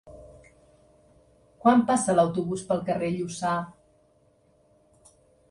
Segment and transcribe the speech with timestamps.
[1.65, 3.53] Quan passa l'autobús pel carrer Lluçà?